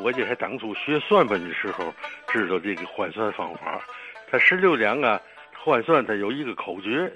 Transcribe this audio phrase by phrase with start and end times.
[0.00, 1.92] 我这还当初学算盘的时候
[2.28, 3.80] 知道这个换算方法。
[4.30, 5.20] 它十六两啊，
[5.52, 7.10] 换算它有一个口诀，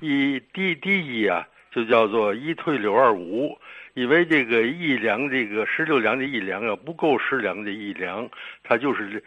[0.00, 3.56] 一第第一啊，就叫做一退六二五。
[3.94, 8.28] 因为这个一两这个十六两的一两啊不够十两的一两，
[8.62, 9.22] 它就是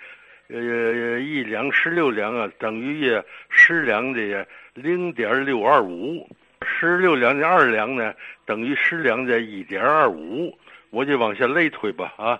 [0.47, 3.11] 呃一两十六两啊等于
[3.49, 6.27] 十两的零点六二五，
[6.61, 8.13] 十六两的二两呢
[8.45, 10.57] 等于十两的一点二五。
[10.91, 12.39] 我就往下类推吧啊，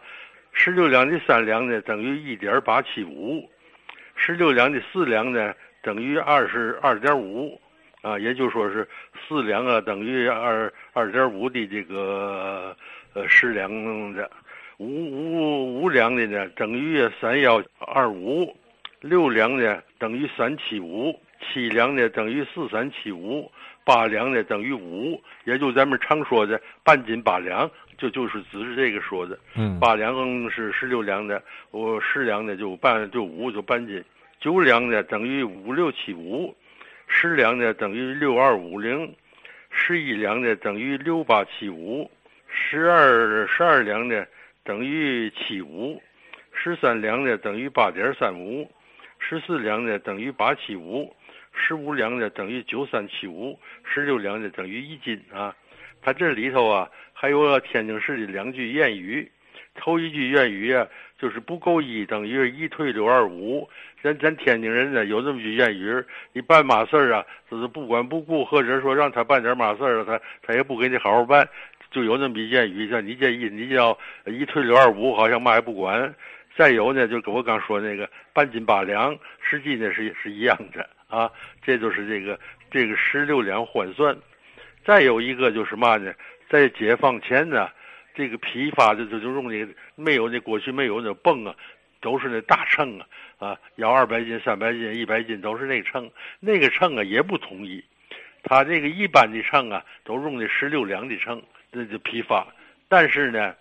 [0.62, 3.50] 十六两的三两呢等于一点八七五，
[4.18, 7.60] 十六两的四两呢等于二十二点五。
[8.02, 8.88] 啊，也就说是
[9.28, 12.76] 四两啊，等于二二点五的这个
[13.14, 13.70] 呃十两
[14.14, 14.30] 的，
[14.78, 18.54] 五五五两的呢等于三幺二五，
[19.00, 23.50] 六两呢等于三七五，七两呢等于四三七五，
[23.86, 29.38] 八两呢等于五，也就咱们常说的半斤八两，就就是只是这个说的。
[29.56, 34.04] 嗯，八两是十六两的，我十两的就半就五就半斤，
[34.40, 36.56] 九两的等于五六七五。
[37.12, 39.12] 十两的等于六二五零，
[39.72, 42.08] 十一两的等于六八七五，
[42.48, 44.28] 十二十二两的
[44.64, 46.00] 等于七五，
[46.54, 48.72] 十三两的等于八点三五，
[49.18, 51.12] 十四两的等于八七五，
[51.52, 55.56] 十五两的等于九三七五，十六两的等于一斤啊。
[56.02, 59.30] 它这里头啊还有天津市的两句谚语，
[59.76, 63.70] 头一句谚语啊就是不够一等于一退六二五。
[64.02, 71.48] 咱咱天津人呢有这么句谚语你办嘛事儿啊，就是不管不顾，或者说让他办点嘛事儿，他他也不给你好好办，
[71.92, 76.16] 就有这么一谚语，像你这一你叫一退六二五，好像嘛也不管。
[76.56, 81.30] 再有呢，就跟我刚说那个半斤八两，实际呢是是一样的啊，
[81.62, 82.40] 这就是这个
[82.72, 84.16] 这个十六两换算。
[84.86, 86.14] 再有一个就是嘛呢，
[86.50, 87.70] 在解放前呢，
[88.16, 91.56] 这个批发的就就用那没有那过去没有那泵啊。
[92.02, 93.06] 都是那大秤啊，
[93.50, 96.10] 啊，要二百斤、三百斤、一百斤，都是那秤。
[96.40, 97.84] 那个秤啊也不统一，
[98.42, 101.44] 他这个一般的秤啊都用的十六两的秤，
[101.74, 102.48] 这就批发。
[102.88, 103.54] 但是呢，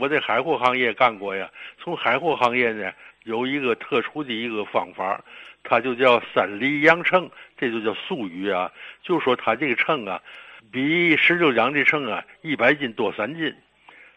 [0.00, 2.90] 我在海货行业干过呀，从海货行业呢
[3.24, 5.22] 有一个特殊的一个方法，
[5.62, 8.72] 它就叫三厘洋秤，这就叫俗语啊，
[9.02, 10.22] 就说它这个秤啊，
[10.70, 13.54] 比十六两的秤啊一百斤多三斤。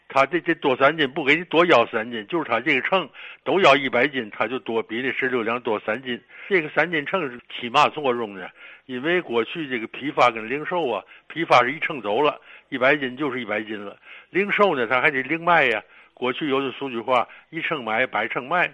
[0.09, 3.09] 他这这多三斤不给你多要三斤，就是他这个秤
[3.43, 6.17] 都要一百斤，他就多比那十六两多三斤。
[6.47, 8.47] 这个三斤秤是起嘛作用呢？
[8.85, 13.97] 因为过去这个批发跟零售啊，批发是一称走了，一百斤就是一百斤了。
[14.29, 15.83] 零售呢，他还得另卖呀。
[16.13, 18.73] 过去有的俗句话，一称买，百称卖，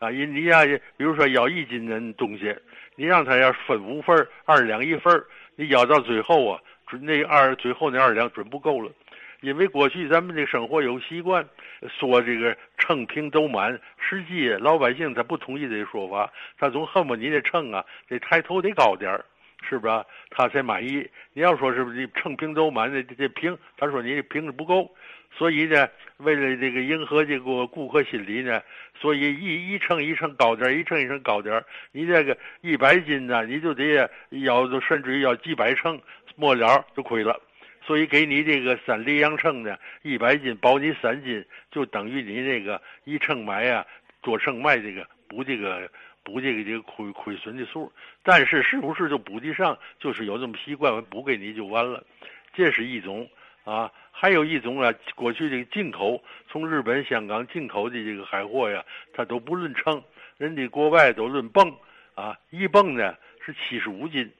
[0.00, 0.66] 啊，你你呀，
[0.98, 2.54] 比如说要一斤的东西，
[2.94, 4.14] 你让他要分五份
[4.44, 5.24] 二两一份
[5.56, 6.60] 你要到最后啊，
[6.98, 8.90] 那二最后那二两准不够了。
[9.40, 11.46] 因为过去咱们这生活有习惯，
[12.00, 19.22] 说这个秤平都满，实际老百姓他不同意这说法，他总恨不得你这秤啊，这抬头得高点儿，
[19.68, 20.04] 是不是？
[20.30, 21.06] 他才满意。
[21.34, 24.90] 你要说是不是秤平都满，这这瓶，他说你这瓶子不够，
[25.36, 28.62] 所以呢，为了这个迎合这个顾客心理呢，
[28.98, 31.62] 所以一一称一称高点，一称一称高点。
[31.92, 36.00] 你这个一百斤呢，你就得要甚至于要几百称，
[36.36, 37.40] 末了就亏了。
[37.86, 43.86] 所以给你这个三厘阳秤呢，一百斤保你三斤，就等于你那个一秤买呀，
[44.22, 45.86] 多秤卖这个补这个
[46.22, 47.92] 补这个这个亏亏损的数。
[48.22, 49.78] 但是是不是就补得上？
[49.98, 52.02] 就是有这么习惯，补给你就完了。
[52.54, 53.28] 这是一种
[53.64, 60.02] 啊，还有一种啊，过去这个进口从日本、香港进口的这个海货呀，它都不论称，
[60.38, 61.76] 人家国外都论泵
[62.14, 64.32] 啊，一泵呢是七十五斤。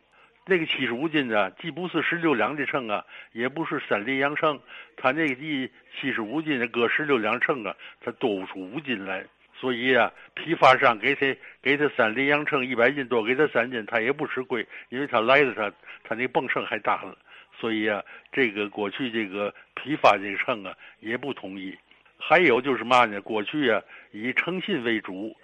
[0.47, 4.61] 那个七十五斤呢，既不是十六两的秤啊，也不是三里洋秤，
[4.97, 9.25] 它那个一七十五斤的搁十六两秤啊，它多不出五斤来。
[9.57, 15.73] 所以啊，批发商给他给他三厘阳秤一百斤，多给他三斤，他也不吃亏，因为他来的他
[16.03, 17.17] 他那泵秤还大了。
[17.59, 18.03] 所以啊，
[18.33, 21.75] 这个过去这个批发这个秤啊，也不统一。
[22.19, 23.81] 还有就是嘛呢，过去啊
[24.11, 25.35] 以诚信为主，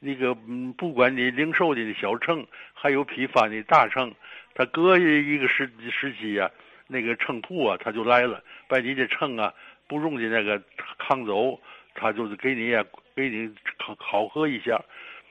[0.00, 4.12] 那个嗯，不管你零售的小秤，还有批发的大秤。
[4.54, 6.50] 他隔一个时时期呀，
[6.88, 9.54] 那个秤铺啊，他就来了，把你的秤啊
[9.86, 10.60] 不用的那个
[10.98, 11.60] 扛走，
[11.94, 13.48] 他就是给你呀，给你
[13.78, 14.82] 考考核一下，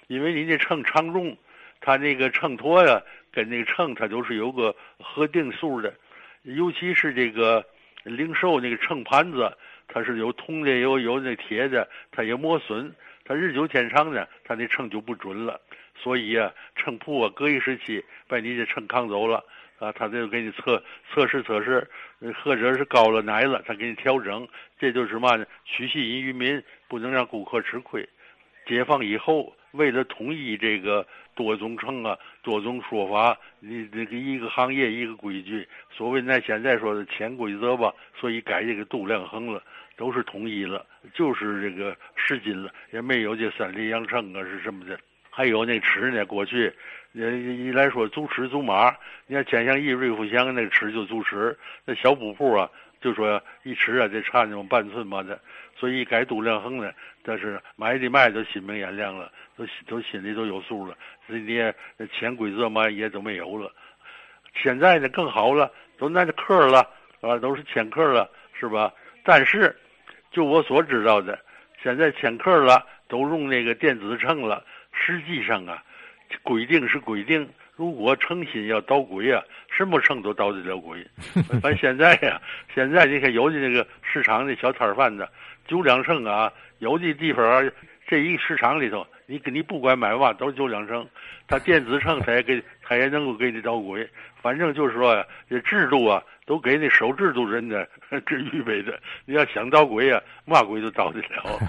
[0.07, 1.36] 因为你这秤常用，
[1.81, 3.01] 他那个秤砣呀
[3.31, 5.94] 跟那个秤，它都是有个核定数的，
[6.44, 7.65] 尤其是这个
[8.04, 9.51] 零售那个秤盘子，
[9.88, 12.94] 它是有铜的，有有那铁的，它也磨损，
[13.29, 15.61] 它日久天长呢，它的秤就不准了。
[15.95, 19.45] 所以啊，秤铺啊，隔一时期把你的秤扛走了，
[19.77, 20.83] 啊，他就给你测
[21.13, 21.87] 测试测试，
[22.43, 24.47] 或者是高了奶了，他给你调整。
[24.79, 25.45] 这就是嘛呢？
[25.63, 28.09] 取信于民，不能让顾客吃亏。
[28.65, 31.05] 解放以后，为了统一这个
[31.35, 39.61] 多种秤啊、多种说法，你这个一个行业一个规矩，所谓咱现在说的潜规则吧，所以改这个度量衡了，
[40.00, 44.98] 都是统一了，就是这个十斤了，也没有这三里羊称啊是什么的。
[45.30, 46.74] 还有那尺呢，过去。
[47.16, 48.96] 呃，一来说足尺足码，
[49.28, 52.69] 你看钱祥义、瑞福祥那个尺就足尺，那小布铺啊，
[53.01, 55.38] 就说一尺啊得差那么半寸嘛的，
[55.75, 60.96] 所以改度量衡呢，但是买的卖都心明眼亮了，都都心里都有数了，
[61.28, 61.75] 这些
[62.18, 63.69] 潜规则嘛也都没有了。
[64.54, 66.88] 现在呢更好了，都那克了，
[67.19, 68.94] 啊，都是千克了，是吧？
[69.25, 69.75] 但是，
[70.31, 71.39] 就我所知道的，
[71.81, 75.83] 现在千克了，都用那个电子秤了，实际上啊。
[76.43, 79.43] 规定是规定，如果诚心要捣鬼啊，
[79.75, 81.03] 什么秤都捣得了鬼。
[81.59, 82.39] 反正现在呀，
[82.75, 85.27] 现在你看有的那个市场的小摊贩子，
[85.67, 87.71] 九两秤啊，有的地方啊，
[88.05, 91.07] 这一市场里头，你你不管买嘛，都是九两秤。
[91.47, 94.09] 他电子秤，他也给，他也能够给你捣鬼。
[94.41, 96.21] 反正就是说呀，这制度啊。
[96.50, 97.88] 都给那守制度人的
[98.25, 101.59] 这 预备的，你要想捣鬼呀，嘛鬼都捣得了。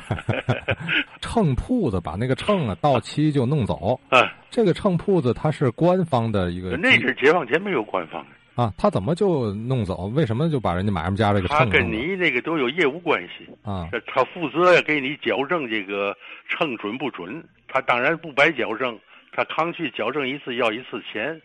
[1.21, 4.01] 秤铺子把那个秤啊到期就弄走。
[4.09, 6.79] 啊，这个秤铺子它是官方的一个。
[6.79, 10.07] 那是解放前没有官方的啊，他怎么就弄走？
[10.17, 11.59] 为什么就把人家买卖家这个秤？
[11.59, 16.17] 他跟你那个都有业务关系啊，他负责给你矫正这个
[16.49, 17.45] 秤准不准。
[17.69, 18.99] 他当然不白矫正，
[19.33, 21.41] 他扛去矫正一次要一次钱。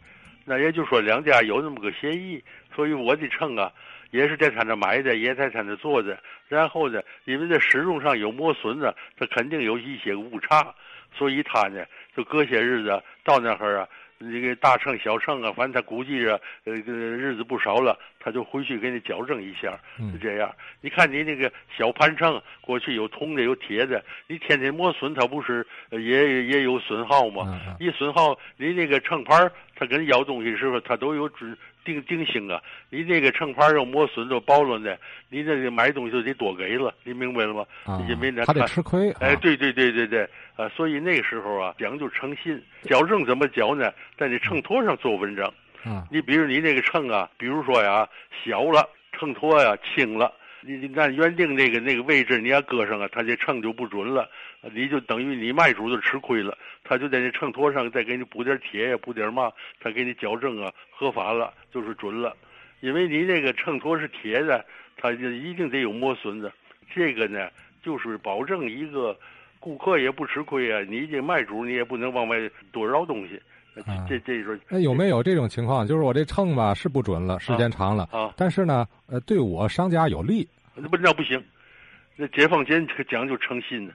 [0.48, 2.44] 那也就说，两家有那么个协议，
[2.76, 3.72] 所以我的秤啊，
[4.12, 6.18] 也是在他那买的，也在他那做的。
[6.48, 10.74] 然后呢，因为在使用上有磨损呢，他肯定有一些误差，
[11.16, 11.84] 所以他呢，
[12.16, 13.90] 就隔些日子到那会儿啊。
[14.20, 19.78] 这个大秤小秤啊，反正他估计着，呃，日子不少了，他就回去给你矫正一下，
[20.12, 20.54] 是这样。
[20.82, 27.60] 你看你那个小盘秤，过去有铜的有铁的，你天天磨损，它不是也也有损耗吗？
[27.80, 32.62] 一损耗，你那个秤盘，他跟要东西时候，他都有指定定性啊。
[32.90, 34.98] 你那个秤盘要磨损就包了呢，
[35.30, 37.66] 你那个买东西就得多给了，你明白了吗？
[38.10, 39.10] 因为他得吃亏。
[39.22, 40.28] 哎，对对对对对。
[40.58, 43.94] 啊，所以那个时候啊，讲究诚信，矫正怎么矫呢？
[44.18, 45.46] 在你秤砣上做文章。
[45.84, 48.10] 啊，你比如你那个秤啊，比如说呀，
[48.44, 50.34] 小了，秤砣呀轻了，
[50.66, 54.30] 你你按原定那个那个位置，你要搁上啊，它这秤就不准了，
[54.74, 56.58] 你就等于你卖主就吃亏了。
[56.84, 62.36] 他就在那秤砣上再给你补点铁呀，补点嘛，他给你矫正啊，合法了就是准了。
[62.82, 64.66] 因为你那个秤砣是铁的，
[64.98, 66.52] 它就一定得有磨损的。
[66.94, 67.50] 这个呢，
[67.84, 69.18] 就是保证一个。
[69.58, 72.38] 顾客也不吃亏啊，你这卖主你也不能往外
[72.72, 73.42] 多绕东西，
[74.08, 75.86] 这这时候那有没有这种情况？
[75.86, 81.44] 就是我这秤吧是不准了，时间长了啊，但是呢，呃，对我商家有利，那不那不行，
[82.16, 83.94] 那解放前可讲究诚信呢，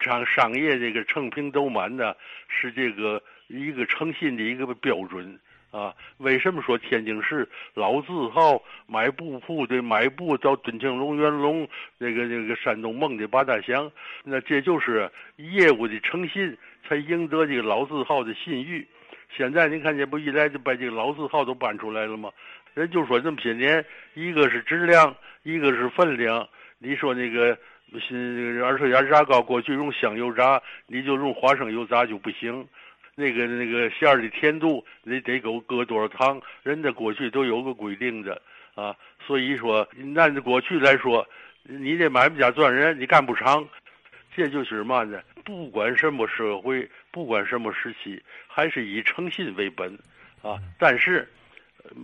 [0.00, 2.16] 商商业这个称平斗满的，
[2.48, 5.38] 是这个一个诚信的一个标准。
[5.70, 11.66] 啊，为什么说天津市老字号买布铺的买布到敦庆龙、元龙，
[11.96, 13.90] 那个那个山东梦的八大祥，
[14.22, 16.54] 那这就是业务的诚信，
[16.86, 18.86] 才赢得这个老字号的信誉。
[19.34, 22.30] 现在您看见不一来就把这个老字号都搬出来了吗？
[22.74, 23.84] 人就说这么些年，
[24.14, 26.46] 一个是质量，一个是分量。
[26.78, 27.56] 你说那个
[27.98, 32.66] 是二手烟炸糕，过去用香油炸，你就用花生油炸就不行。
[33.14, 36.40] 那个那个馅儿的甜度，你得给我搁多少糖？
[36.62, 38.40] 人家过去都有个规定的
[38.74, 38.94] 啊，
[39.26, 39.86] 所以说
[40.16, 41.26] 按过去来说，
[41.62, 43.66] 你这买卖家赚人，你干不长。
[44.34, 45.20] 这就是嘛呢？
[45.44, 49.92] 不管什么社会，不管什么时期，还是以诚信为本
[50.42, 50.58] 啊。
[50.78, 51.28] 但是，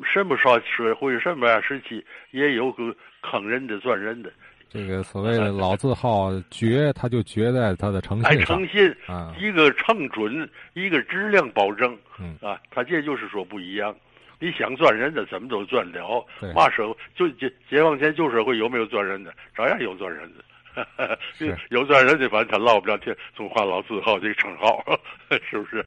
[0.04, 4.30] 什么少社会，什么样时期，也有个坑人的、赚人的。
[4.71, 13.97] 这个所谓的老字号绝，他就绝在他的诚信诚信啊，一个称准，一个质量保证，嗯啊，他这就是说不一样。
[14.40, 16.25] 你想赚人的，怎么都赚了。
[16.54, 19.35] 嘛社会就解解放前旧社会有没有赚人的？
[19.57, 20.45] 照样有赚人的。
[21.70, 24.82] 有赚人的，反正他落不上去中华老字号这个称号，
[25.50, 25.85] 是不是？